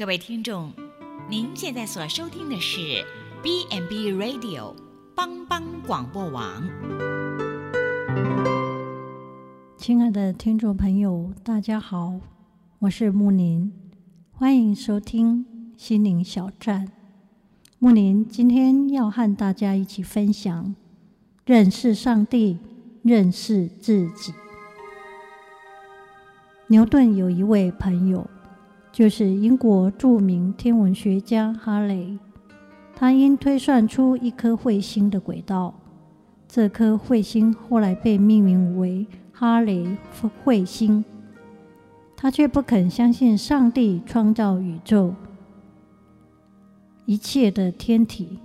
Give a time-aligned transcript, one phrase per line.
[0.00, 0.72] 各位听众，
[1.28, 3.04] 您现在所收听的是
[3.42, 4.74] B n B Radio
[5.14, 6.66] 帮帮广播网。
[9.76, 12.18] 亲爱的听众朋友，大家好，
[12.78, 13.70] 我是木林，
[14.32, 15.44] 欢迎收听
[15.76, 16.90] 心灵小站。
[17.78, 20.74] 木林今天要和大家一起分享
[21.44, 22.58] 认识上帝，
[23.02, 24.32] 认识自己。
[26.68, 28.26] 牛顿有一位朋友。
[29.00, 32.18] 就是英国著名天文学家哈雷，
[32.94, 35.72] 他因推算出一颗彗星的轨道，
[36.46, 39.96] 这颗彗星后来被命名为哈雷
[40.44, 41.02] 彗星。
[42.14, 45.14] 他却不肯相信上帝创造宇宙
[47.06, 48.38] 一切的天体。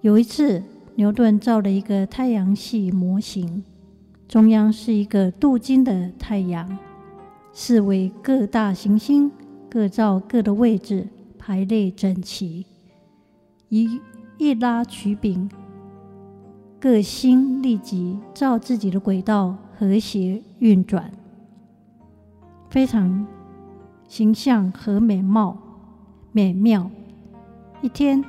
[0.00, 0.60] 有一次，
[0.96, 3.62] 牛顿造了一个太阳系模型，
[4.26, 6.76] 中央是一个镀金的太阳。
[7.58, 9.32] 四位各大行星
[9.70, 12.66] 各照各的位置，排列整齐。
[13.70, 13.98] 一
[14.36, 15.48] 一拉曲柄，
[16.78, 21.10] 各星立即照自己的轨道和谐运转，
[22.68, 23.26] 非常
[24.06, 25.56] 形象和美貌
[26.32, 26.90] 美妙。
[27.80, 28.22] 一天，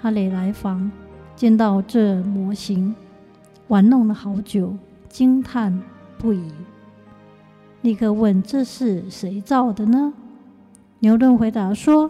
[0.00, 0.90] 哈雷来访，
[1.36, 2.96] 见到这模型，
[3.68, 4.76] 玩弄了好久，
[5.08, 5.80] 惊叹
[6.18, 6.50] 不已。
[7.82, 10.14] 立刻问：“这是谁造的呢？”
[11.00, 12.08] 牛顿回答说：“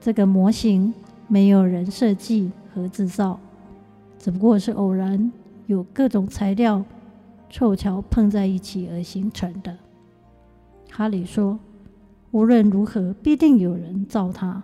[0.00, 0.94] 这个模型
[1.26, 3.40] 没有人设计和制造，
[4.16, 5.32] 只不过是偶然
[5.66, 6.84] 有各种材料
[7.50, 9.76] 凑巧碰在一起而形成的。”
[10.88, 11.58] 哈里说
[12.30, 14.62] ：“无论如何，必定有人造它，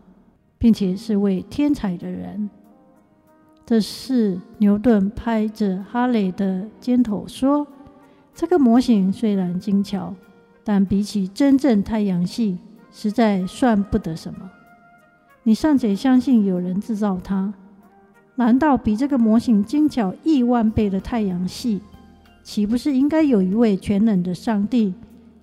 [0.57, 2.49] 并且是位天才的人。”
[3.67, 7.67] 这时，牛顿拍着哈雷的肩头说。
[8.35, 10.15] 这个模型虽然精巧，
[10.65, 12.59] 但比起真正太阳系，
[12.91, 14.51] 实在算不得什么。
[15.43, 17.53] 你尚且相信有人制造它，
[18.37, 21.83] 难道比这个模型精巧亿万倍的太阳系，
[22.43, 24.95] 岂不是应该有一位全能的上帝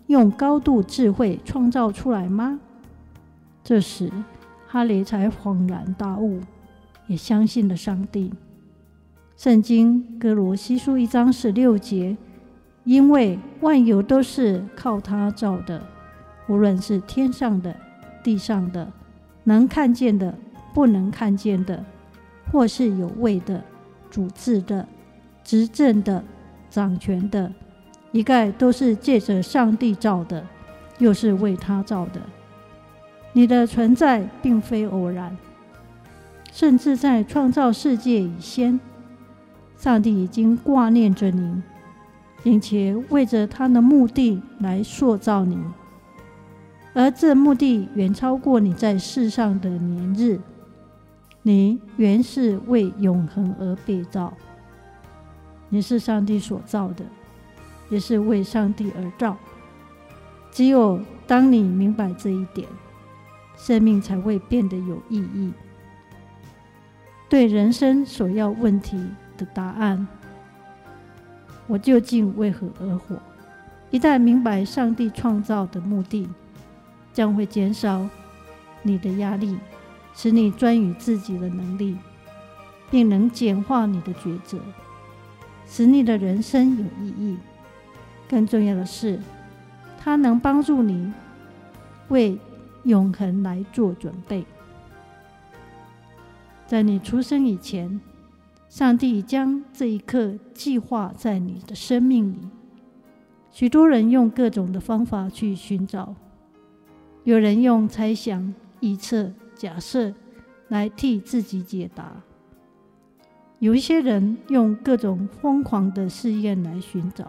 [0.08, 2.60] 用高度智慧创造出来吗？
[3.64, 4.12] 这时，
[4.68, 6.40] 哈雷才恍然大悟，
[7.08, 8.34] 也相信了上帝。
[9.38, 12.18] 圣经哥罗西书一章十六节。
[12.84, 15.82] 因为万有都是靠他造的，
[16.48, 17.76] 无论是天上的、
[18.24, 18.92] 地上的，
[19.44, 20.34] 能看见的、
[20.74, 21.84] 不能看见的，
[22.52, 23.64] 或是有位的、
[24.10, 24.88] 主治的、
[25.44, 26.24] 执政的、
[26.70, 27.52] 掌权的，
[28.12, 30.44] 一概都是借着上帝造的，
[30.98, 32.22] 又是为他造的。
[33.34, 35.38] 你的存在并非偶然，
[36.52, 38.80] 甚至在创造世界以先，
[39.78, 41.62] 上帝已经挂念着你。
[42.44, 45.58] 并且为着他的目的来塑造你，
[46.94, 50.40] 而这目的远超过你在世上的年日。
[51.42, 54.34] 你原是为永恒而被造，
[55.70, 57.06] 你是上帝所造的，
[57.90, 59.38] 也是为上帝而造。
[60.52, 62.68] 只有当你明白这一点，
[63.56, 65.54] 生命才会变得有意义。
[67.30, 69.02] 对人生所要问题
[69.38, 70.08] 的答案。
[71.70, 73.16] 我究竟为何而活？
[73.92, 76.28] 一旦明白上帝创造的目的，
[77.14, 78.10] 将会减少
[78.82, 79.56] 你的压力，
[80.16, 81.96] 使你专于自己的能力，
[82.90, 84.58] 并能简化你的抉择，
[85.68, 87.38] 使你的人生有意义。
[88.28, 89.20] 更重要的是，
[90.00, 91.14] 它能帮助你
[92.08, 92.36] 为
[92.84, 94.44] 永恒来做准备。
[96.66, 98.02] 在你出生以前。
[98.70, 102.38] 上帝将这一刻计划在你的生命里。
[103.50, 106.14] 许多人用各种的方法去寻找，
[107.24, 110.14] 有人用猜想、臆测、假设
[110.68, 112.22] 来替自己解答；
[113.58, 117.26] 有一些人用各种疯狂的试验来寻找；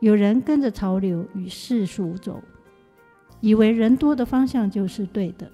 [0.00, 2.42] 有人跟着潮流与世俗走，
[3.40, 5.46] 以为人多的方向就是对的；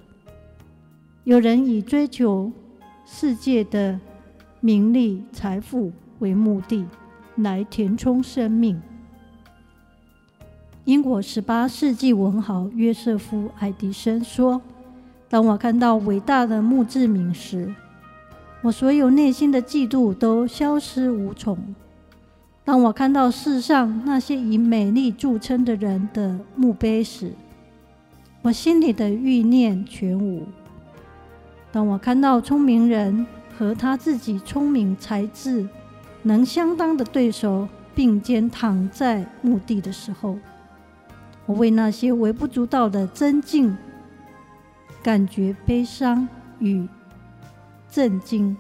[1.25, 2.51] 有人以追求
[3.05, 4.01] 世界的。
[4.65, 6.87] 名利、财富为目的，
[7.35, 8.81] 来填充生命。
[10.85, 14.63] 英国十八世纪文豪约瑟夫·爱迪生说
[15.29, 17.75] ：“当我看到伟大的墓志铭时，
[18.63, 21.57] 我所有内心的嫉妒都消失无从；
[22.65, 27.33] 当我看到世上那些以美丽著称的人的墓碑时，
[28.43, 30.43] 我心里的欲念全无；
[31.73, 33.27] 当我看到聪明人，”
[33.63, 35.69] 和他自己聪明才智
[36.23, 40.37] 能相当的对手并肩躺在墓地的时候，
[41.47, 43.77] 我为那些微不足道的增进
[45.01, 46.29] 感觉悲伤
[46.59, 46.89] 与
[47.89, 48.57] 震惊。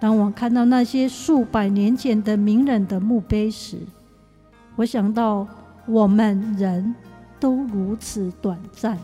[0.00, 3.80] 当我看到那些数百年前的名人的墓碑时，
[4.76, 5.46] 我想到
[5.86, 6.94] 我们人
[7.38, 8.98] 都如此短暂，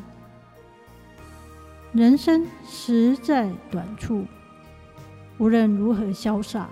[1.92, 4.24] 人生实在短促。
[5.38, 6.68] 无论如何潇洒，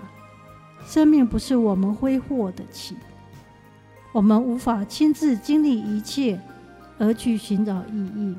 [0.85, 2.95] 生命不是我们挥霍得起。
[4.11, 6.39] 我们无法亲自经历一切，
[6.97, 8.35] 而去寻找意义。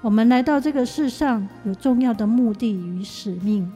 [0.00, 3.72] 我们来到这个世上，有重要的目的与使命。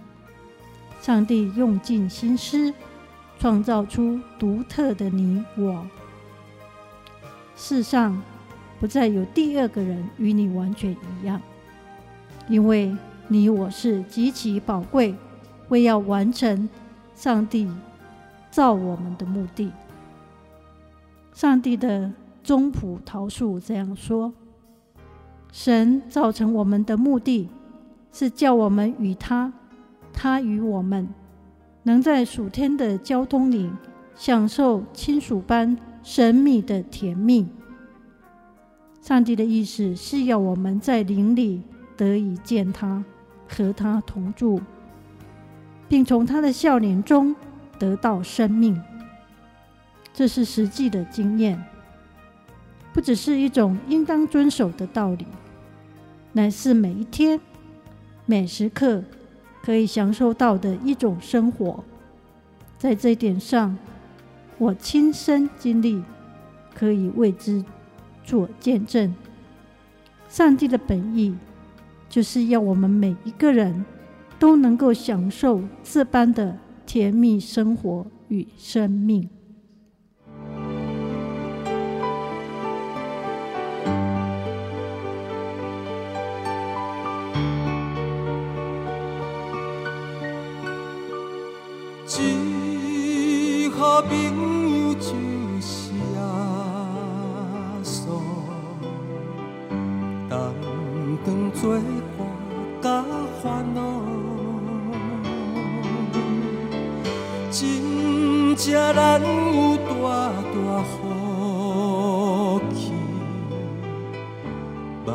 [1.01, 2.73] 上帝用尽心思，
[3.39, 5.85] 创造出独特的你我。
[7.57, 8.23] 世上
[8.79, 11.41] 不再有第二个人与你完全一样，
[12.49, 12.97] 因为
[13.33, 15.15] 你我是极其宝贵，
[15.69, 16.69] 为要完成
[17.15, 17.71] 上帝
[18.51, 19.71] 造我们的目的。
[21.33, 22.11] 上帝的
[22.43, 24.33] 中葡萄树这样说：
[25.53, 27.49] 神造成我们的目的
[28.13, 29.53] 是叫我们与他。
[30.13, 31.09] 他与我们
[31.85, 33.71] 能在属天的交通里
[34.17, 37.47] 享受亲属般神秘的甜蜜。
[39.01, 41.63] 上帝的意思是要我们在灵里
[41.97, 43.03] 得以见他，
[43.51, 44.61] 和他同住，
[45.89, 47.35] 并从他的笑脸中
[47.79, 48.81] 得到生命。
[50.15, 51.63] 这是实际的经验，
[52.93, 55.27] 不只是一种应当遵守的道理，
[56.33, 57.41] 乃是每一天、
[58.27, 59.03] 每时刻。
[59.63, 61.85] 可以享受到的一种生活，
[62.79, 63.77] 在这一点上，
[64.57, 66.03] 我亲身经历，
[66.75, 67.63] 可以为之
[68.25, 69.15] 做见证。
[70.31, 71.37] 上帝的本意，
[72.11, 73.85] 就是要我们每一个人
[74.39, 79.31] 都能够享受这般的甜蜜生活与生命。
[101.61, 101.77] 作
[102.17, 102.25] 花
[102.81, 103.05] 甲，
[103.43, 103.81] 烦恼
[107.51, 109.93] 真正难有大
[110.55, 110.57] 大
[110.89, 110.89] 福
[112.75, 112.95] 气。
[115.05, 115.09] 万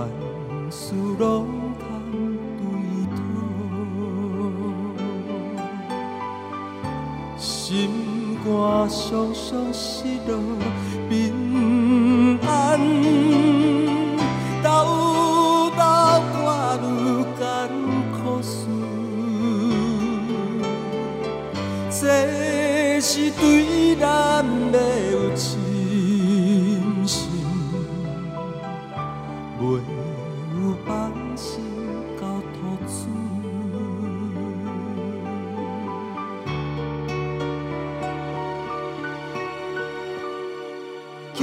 [0.69, 1.47] 事拢
[1.79, 1.83] 通
[2.59, 2.61] 对
[3.15, 3.17] 透，
[7.39, 7.89] 心
[8.45, 8.47] 肝
[8.87, 10.31] 双双失落。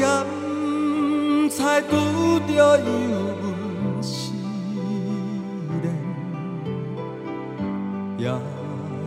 [0.03, 1.91] 咸菜拄
[2.49, 2.85] 着油
[3.41, 4.33] 温时
[5.85, 5.85] 冷，
[8.19, 8.21] 也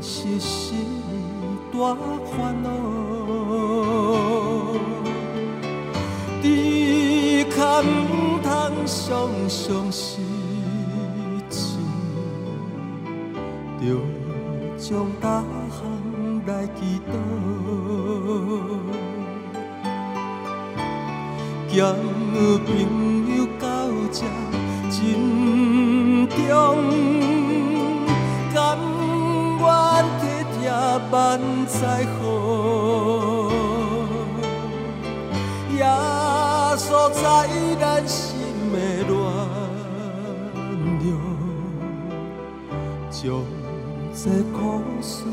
[0.01, 0.87] 是心。
[1.73, 1.93] 大
[2.31, 2.69] 烦恼，
[6.41, 6.43] 只
[7.51, 8.47] 可唔通
[8.85, 10.21] 常常失
[11.49, 11.75] 志，
[13.81, 13.83] 着
[14.77, 14.87] 将
[15.19, 15.75] 大项
[16.47, 16.79] 来祈
[17.11, 17.11] 祷，
[21.75, 22.71] 欠朋
[23.35, 23.67] 友到
[24.09, 24.23] 这
[24.89, 24.95] 沉
[26.29, 26.39] 重，
[28.53, 28.55] 甘
[29.59, 29.65] 愿
[30.21, 30.71] 替贴
[31.11, 31.13] 万
[31.67, 31.75] 载
[32.15, 32.23] 好，
[35.75, 35.83] 耶
[36.77, 37.21] 稣在
[37.81, 38.23] 咱心
[38.71, 38.75] 的
[39.09, 39.13] 乱
[41.03, 41.05] 流，
[43.11, 43.21] 将
[44.13, 44.23] 这
[44.57, 44.57] 苦
[45.01, 45.24] 诉。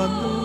[0.00, 0.39] one